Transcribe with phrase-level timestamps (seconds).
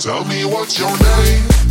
[0.00, 1.69] Tell me what's your name?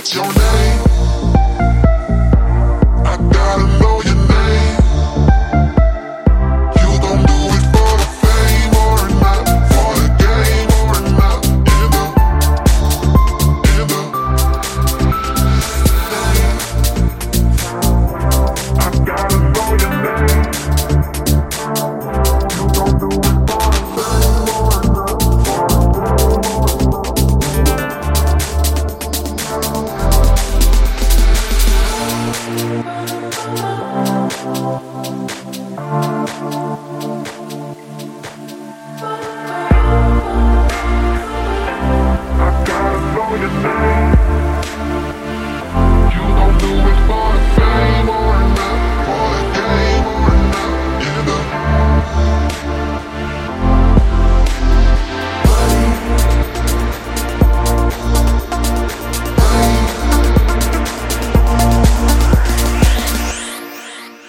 [0.00, 0.49] out your name.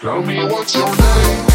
[0.01, 1.50] Tell me what's your name.